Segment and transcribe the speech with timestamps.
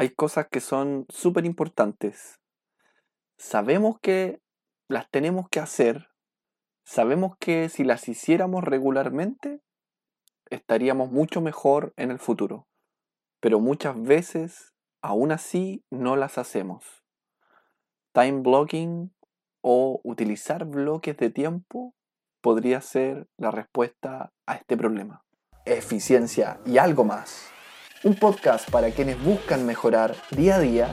[0.00, 2.40] hay cosas que son súper importantes.
[3.36, 4.40] Sabemos que
[4.88, 6.08] las tenemos que hacer.
[6.86, 9.60] Sabemos que si las hiciéramos regularmente,
[10.48, 12.66] estaríamos mucho mejor en el futuro.
[13.40, 17.04] Pero muchas veces, aún así, no las hacemos.
[18.14, 19.14] Time blocking
[19.60, 21.94] o utilizar bloques de tiempo
[22.40, 25.26] podría ser la respuesta a este problema.
[25.66, 27.52] Eficiencia y algo más.
[28.02, 30.88] Un podcast para quienes buscan mejorar día a día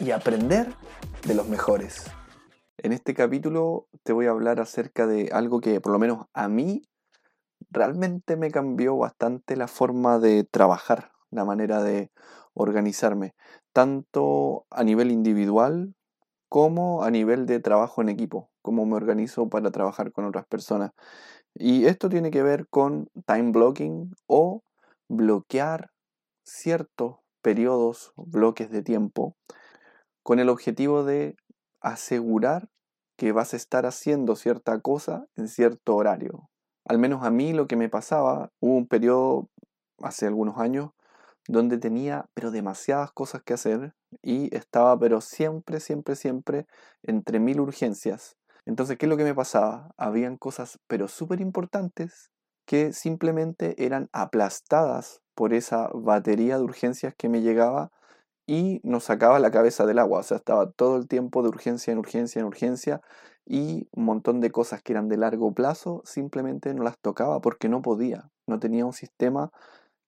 [0.00, 0.74] y aprender
[1.24, 2.10] de los mejores.
[2.78, 6.48] En este capítulo te voy a hablar acerca de algo que por lo menos a
[6.48, 6.82] mí
[7.70, 12.10] realmente me cambió bastante la forma de trabajar, la manera de
[12.54, 13.36] organizarme,
[13.72, 15.94] tanto a nivel individual
[16.48, 20.90] como a nivel de trabajo en equipo, cómo me organizo para trabajar con otras personas.
[21.54, 24.64] Y esto tiene que ver con time blocking o
[25.06, 25.92] bloquear
[26.44, 29.36] ciertos periodos, bloques de tiempo,
[30.22, 31.36] con el objetivo de
[31.80, 32.68] asegurar
[33.16, 36.48] que vas a estar haciendo cierta cosa en cierto horario.
[36.84, 39.48] Al menos a mí lo que me pasaba, hubo un periodo
[40.00, 40.90] hace algunos años
[41.48, 46.66] donde tenía pero demasiadas cosas que hacer y estaba pero siempre, siempre, siempre
[47.02, 48.36] entre mil urgencias.
[48.64, 49.92] Entonces, ¿qué es lo que me pasaba?
[49.96, 52.30] Habían cosas pero súper importantes
[52.64, 57.90] que simplemente eran aplastadas por esa batería de urgencias que me llegaba
[58.46, 60.20] y nos sacaba la cabeza del agua.
[60.20, 63.00] O sea, estaba todo el tiempo de urgencia en urgencia en urgencia
[63.44, 67.68] y un montón de cosas que eran de largo plazo simplemente no las tocaba porque
[67.68, 68.30] no podía.
[68.46, 69.50] No tenía un sistema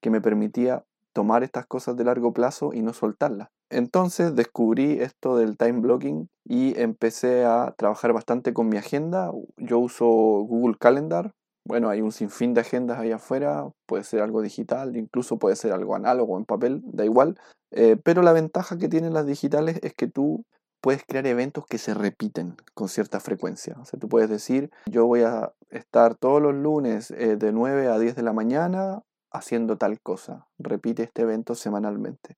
[0.00, 3.48] que me permitía tomar estas cosas de largo plazo y no soltarlas.
[3.70, 9.32] Entonces descubrí esto del time blocking y empecé a trabajar bastante con mi agenda.
[9.56, 11.32] Yo uso Google Calendar
[11.64, 15.72] bueno, hay un sinfín de agendas ahí afuera, puede ser algo digital, incluso puede ser
[15.72, 17.38] algo análogo en papel, da igual.
[17.70, 20.44] Eh, pero la ventaja que tienen las digitales es que tú
[20.80, 23.76] puedes crear eventos que se repiten con cierta frecuencia.
[23.80, 27.88] O sea, tú puedes decir, yo voy a estar todos los lunes eh, de 9
[27.88, 30.46] a 10 de la mañana haciendo tal cosa.
[30.58, 32.36] Repite este evento semanalmente.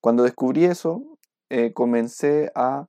[0.00, 1.18] Cuando descubrí eso,
[1.50, 2.86] eh, comencé a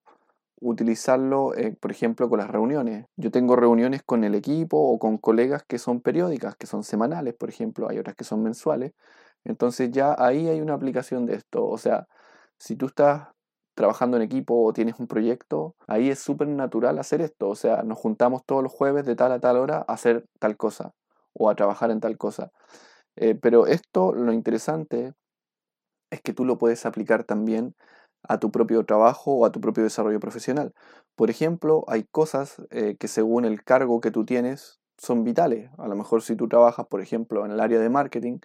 [0.59, 3.05] utilizarlo, eh, por ejemplo, con las reuniones.
[3.15, 7.35] Yo tengo reuniones con el equipo o con colegas que son periódicas, que son semanales,
[7.35, 8.93] por ejemplo, hay otras que son mensuales.
[9.43, 11.65] Entonces ya ahí hay una aplicación de esto.
[11.65, 12.07] O sea,
[12.59, 13.29] si tú estás
[13.75, 17.49] trabajando en equipo o tienes un proyecto, ahí es súper natural hacer esto.
[17.49, 20.57] O sea, nos juntamos todos los jueves de tal a tal hora a hacer tal
[20.57, 20.93] cosa
[21.33, 22.51] o a trabajar en tal cosa.
[23.15, 25.13] Eh, pero esto, lo interesante
[26.09, 27.75] es que tú lo puedes aplicar también
[28.27, 30.73] a tu propio trabajo o a tu propio desarrollo profesional.
[31.15, 35.69] Por ejemplo, hay cosas eh, que según el cargo que tú tienes son vitales.
[35.77, 38.39] A lo mejor si tú trabajas, por ejemplo, en el área de marketing,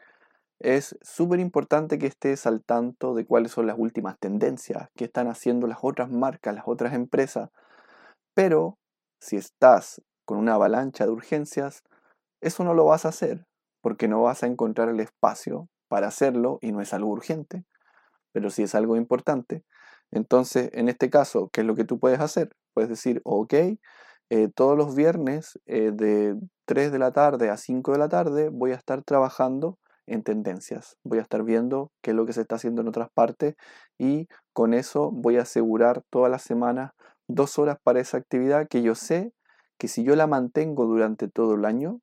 [0.61, 5.29] es súper importante que estés al tanto de cuáles son las últimas tendencias, que están
[5.29, 7.51] haciendo las otras marcas, las otras empresas.
[8.35, 8.79] Pero
[9.21, 11.83] si estás con una avalancha de urgencias,
[12.41, 13.45] eso no lo vas a hacer,
[13.83, 17.65] porque no vas a encontrar el espacio para hacerlo y no es algo urgente
[18.33, 19.65] pero si es algo importante,
[20.11, 22.51] entonces en este caso, ¿qué es lo que tú puedes hacer?
[22.75, 23.55] Puedes decir, ok,
[24.31, 28.49] eh, todos los viernes eh, de 3 de la tarde a 5 de la tarde
[28.51, 32.41] voy a estar trabajando en tendencias, voy a estar viendo qué es lo que se
[32.41, 33.55] está haciendo en otras partes
[33.99, 36.93] y con eso voy a asegurar todas las semanas
[37.29, 39.33] dos horas para esa actividad que yo sé
[39.79, 42.01] que si yo la mantengo durante todo el año,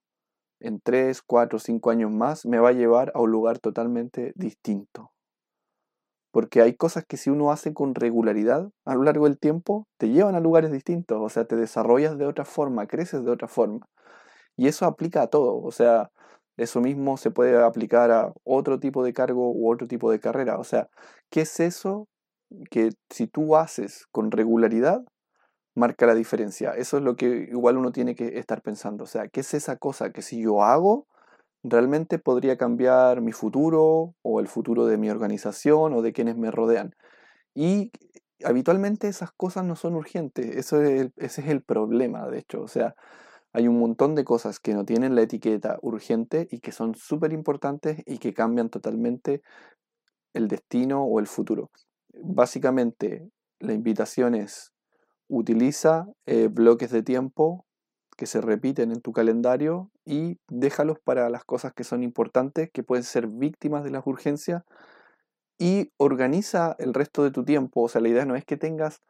[0.59, 5.11] en 3, 4, 5 años más, me va a llevar a un lugar totalmente distinto.
[6.31, 10.09] Porque hay cosas que si uno hace con regularidad a lo largo del tiempo, te
[10.09, 13.87] llevan a lugares distintos, o sea, te desarrollas de otra forma, creces de otra forma.
[14.55, 16.11] Y eso aplica a todo, o sea,
[16.59, 20.59] eso mismo se puede aplicar a otro tipo de cargo u otro tipo de carrera.
[20.59, 20.89] O sea,
[21.29, 22.07] ¿qué es eso
[22.69, 25.01] que si tú haces con regularidad,
[25.75, 26.71] marca la diferencia?
[26.71, 29.05] Eso es lo que igual uno tiene que estar pensando.
[29.05, 31.07] O sea, ¿qué es esa cosa que si yo hago,
[31.63, 36.51] realmente podría cambiar mi futuro o el futuro de mi organización o de quienes me
[36.51, 36.95] rodean.
[37.53, 37.91] Y
[38.43, 42.61] habitualmente esas cosas no son urgentes, Eso ese es el problema, de hecho.
[42.61, 42.95] O sea,
[43.51, 47.33] hay un montón de cosas que no tienen la etiqueta urgente y que son súper
[47.33, 49.41] importantes y que cambian totalmente
[50.33, 51.71] el destino o el futuro.
[52.13, 53.29] Básicamente,
[53.59, 54.71] la invitación es
[55.27, 57.65] utiliza eh, bloques de tiempo
[58.19, 62.83] que se repiten en tu calendario y déjalos para las cosas que son importantes, que
[62.83, 64.63] pueden ser víctimas de las urgencias
[65.57, 67.83] y organiza el resto de tu tiempo.
[67.83, 69.01] O sea, la idea no es que tengas,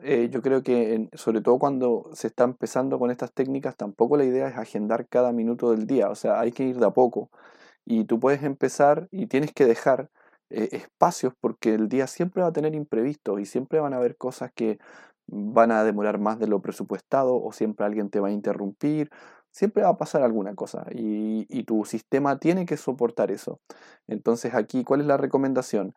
[0.00, 4.24] eh, yo creo que sobre todo cuando se está empezando con estas técnicas, tampoco la
[4.24, 6.08] idea es agendar cada minuto del día.
[6.08, 7.30] O sea, hay que ir de a poco.
[7.84, 10.08] Y tú puedes empezar y tienes que dejar
[10.50, 14.16] eh, espacios porque el día siempre va a tener imprevistos y siempre van a haber
[14.16, 14.78] cosas que
[15.26, 19.10] van a demorar más de lo presupuestado o siempre alguien te va a interrumpir,
[19.50, 23.60] siempre va a pasar alguna cosa y, y tu sistema tiene que soportar eso.
[24.06, 25.94] Entonces aquí, ¿cuál es la recomendación?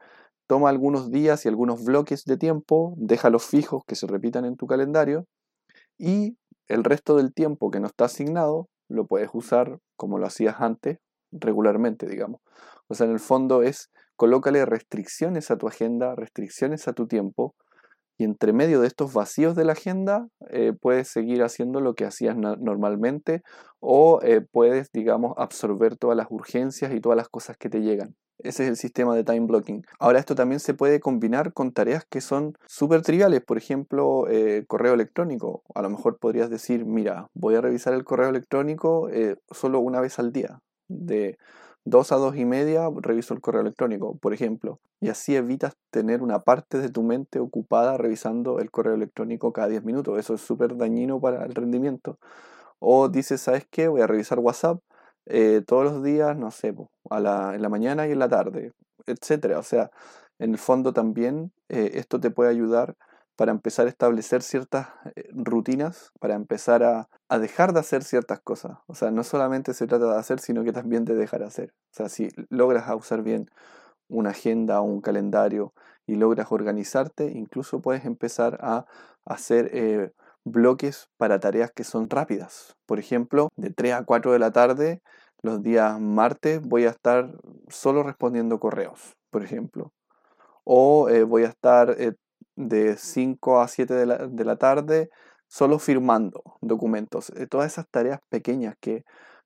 [0.48, 4.66] Toma algunos días y algunos bloques de tiempo, déjalos fijos que se repitan en tu
[4.66, 5.26] calendario
[5.98, 6.38] y
[6.68, 11.00] el resto del tiempo que no está asignado lo puedes usar como lo hacías antes,
[11.32, 12.42] regularmente, digamos.
[12.88, 17.56] O sea, en el fondo es colócale restricciones a tu agenda, restricciones a tu tiempo,
[18.20, 22.04] y entre medio de estos vacíos de la agenda eh, puedes seguir haciendo lo que
[22.04, 23.44] hacías normalmente
[23.80, 28.16] o eh, puedes, digamos, absorber todas las urgencias y todas las cosas que te llegan.
[28.40, 29.84] Ese es el sistema de time blocking.
[30.00, 34.66] Ahora esto también se puede combinar con tareas que son súper triviales, por ejemplo, eh,
[34.68, 35.64] correo electrónico.
[35.74, 39.10] A lo mejor podrías decir, mira, voy a revisar el correo electrónico
[39.50, 41.38] solo una vez al día, de
[41.90, 44.80] 2 a 2 y media reviso el correo electrónico, por ejemplo.
[45.02, 49.68] Y así evitas tener una parte de tu mente ocupada revisando el correo electrónico cada
[49.70, 50.18] 10 minutos.
[50.20, 52.20] Eso es súper dañino para el rendimiento.
[52.80, 53.88] O dices, ¿sabes qué?
[53.88, 54.80] Voy a revisar WhatsApp
[55.26, 56.76] eh, todos los días, no sé,
[57.10, 58.74] a la, en la mañana y en la tarde,
[59.06, 59.58] etc.
[59.58, 59.92] O sea,
[60.40, 62.96] en el fondo también eh, esto te puede ayudar
[63.40, 67.08] para empezar a establecer ciertas eh, rutinas, para empezar a,
[67.40, 68.80] dejar de hacer ciertas cosas.
[68.86, 71.74] O sea, no solamente se trata de hacer, sino que también de dejar de hacer.
[71.74, 73.50] O sea, si logras usar bien
[74.10, 75.74] una agenda o un calendario
[76.06, 78.86] y logras organizarte, incluso puedes empezar a
[79.24, 80.12] hacer eh,
[80.44, 82.76] bloques para tareas que son rápidas.
[82.86, 85.02] Por ejemplo, de 3 a 4 de la tarde,
[85.44, 87.38] los días martes, voy a estar
[87.70, 89.94] solo respondiendo correos, por ejemplo.
[90.66, 91.96] O eh, voy a estar
[92.60, 95.10] de 5 a 7 de la, tarde
[95.48, 97.32] solo firmando documentos.
[97.38, 99.06] Eh, todas esas tareas pequeñas que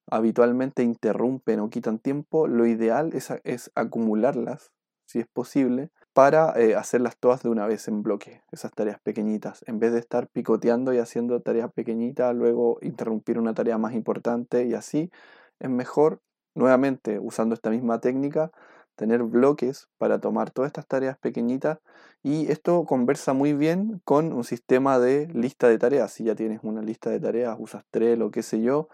[0.09, 4.71] habitualmente interrumpen o quitan tiempo, lo ideal es, es acumularlas,
[5.05, 9.63] si es posible, para eh, hacerlas todas de una vez en bloque, esas tareas pequeñitas,
[9.67, 14.65] en vez de estar picoteando y haciendo tareas pequeñitas, luego interrumpir una tarea más importante
[14.65, 15.11] y así,
[15.59, 16.19] es mejor,
[16.55, 18.51] nuevamente usando esta misma técnica,
[18.95, 21.79] tener bloques para tomar todas estas tareas pequeñitas
[22.21, 26.11] y esto conversa muy bien con un sistema de lista de tareas.
[26.11, 28.87] Si ya tienes una lista de tareas, usas Trello, qué sé yo,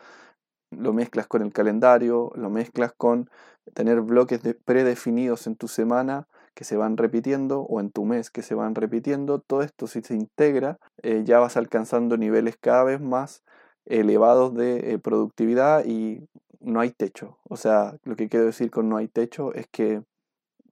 [0.72, 3.30] lo mezclas con el calendario, lo mezclas con
[3.74, 8.42] tener bloques predefinidos en tu semana que se van repitiendo o en tu mes que
[8.42, 9.40] se van repitiendo.
[9.40, 13.44] Todo esto si se integra eh, ya vas alcanzando niveles cada vez más
[13.86, 16.28] elevados de eh, productividad y
[16.60, 17.38] no hay techo.
[17.50, 20.04] O sea, lo que quiero decir con no hay techo es que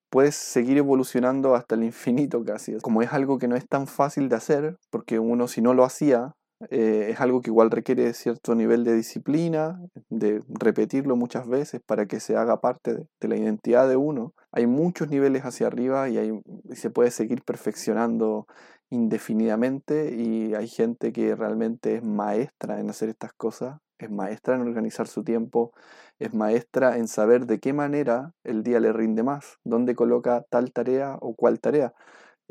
[0.09, 2.77] puedes seguir evolucionando hasta el infinito casi.
[2.79, 5.83] Como es algo que no es tan fácil de hacer, porque uno si no lo
[5.83, 6.35] hacía,
[6.69, 12.05] eh, es algo que igual requiere cierto nivel de disciplina, de repetirlo muchas veces para
[12.07, 14.33] que se haga parte de, la identidad de uno.
[14.51, 16.41] Hay muchos niveles hacia arriba y, hay,
[16.73, 18.47] se puede seguir perfeccionando
[18.89, 24.61] indefinidamente y hay gente que realmente es maestra en hacer estas cosas es maestra en
[24.61, 25.73] organizar su tiempo,
[26.19, 30.71] es maestra en saber de qué manera el día le rinde más, dónde coloca tal
[30.71, 31.93] tarea o cual tarea.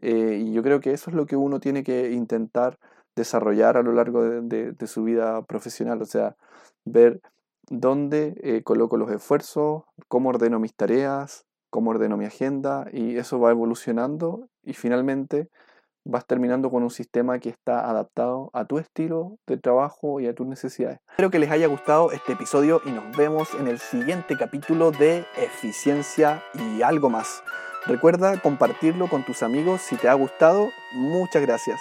[0.02, 2.78] Eh, y yo creo que eso es lo que uno tiene que intentar
[3.16, 6.36] desarrollar a lo largo de, su vida profesional, o sea,
[6.84, 7.20] ver
[7.68, 13.40] dónde eh, coloco los esfuerzos, cómo ordeno mis tareas, cómo ordeno mi agenda, y eso
[13.40, 15.48] va evolucionando y finalmente
[16.04, 20.34] vas terminando con un sistema que está adaptado a tu estilo de trabajo y a
[20.34, 21.00] tus necesidades.
[21.10, 25.26] Espero que les haya gustado este episodio y nos vemos en el siguiente capítulo de
[25.36, 27.42] Eficiencia y algo más.
[27.86, 30.68] Recuerda compartirlo con tus amigos si te ha gustado.
[30.94, 31.80] Muchas gracias.